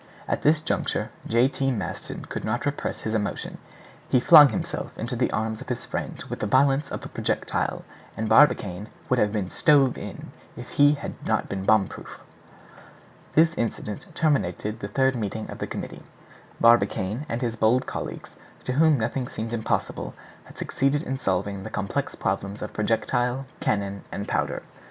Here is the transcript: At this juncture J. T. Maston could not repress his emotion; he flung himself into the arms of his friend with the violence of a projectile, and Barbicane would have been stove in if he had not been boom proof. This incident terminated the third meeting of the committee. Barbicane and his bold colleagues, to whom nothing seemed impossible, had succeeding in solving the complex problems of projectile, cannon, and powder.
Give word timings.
At 0.27 0.41
this 0.41 0.63
juncture 0.63 1.11
J. 1.27 1.47
T. 1.47 1.69
Maston 1.71 2.25
could 2.25 2.43
not 2.43 2.65
repress 2.65 3.01
his 3.01 3.13
emotion; 3.13 3.59
he 4.09 4.19
flung 4.19 4.49
himself 4.49 4.97
into 4.97 5.15
the 5.15 5.29
arms 5.31 5.61
of 5.61 5.69
his 5.69 5.85
friend 5.85 6.23
with 6.27 6.39
the 6.39 6.47
violence 6.47 6.89
of 6.89 7.05
a 7.05 7.07
projectile, 7.07 7.85
and 8.17 8.27
Barbicane 8.27 8.87
would 9.09 9.19
have 9.19 9.31
been 9.31 9.51
stove 9.51 9.99
in 9.99 10.31
if 10.57 10.69
he 10.69 10.93
had 10.93 11.13
not 11.27 11.47
been 11.47 11.65
boom 11.65 11.87
proof. 11.87 12.17
This 13.35 13.53
incident 13.53 14.07
terminated 14.15 14.79
the 14.79 14.87
third 14.87 15.15
meeting 15.15 15.47
of 15.51 15.59
the 15.59 15.67
committee. 15.67 16.01
Barbicane 16.59 17.27
and 17.29 17.43
his 17.43 17.55
bold 17.55 17.85
colleagues, 17.85 18.31
to 18.63 18.73
whom 18.73 18.97
nothing 18.97 19.27
seemed 19.27 19.53
impossible, 19.53 20.15
had 20.45 20.57
succeeding 20.57 21.03
in 21.03 21.19
solving 21.19 21.61
the 21.61 21.69
complex 21.69 22.15
problems 22.15 22.63
of 22.63 22.73
projectile, 22.73 23.45
cannon, 23.59 24.03
and 24.11 24.27
powder. 24.27 24.63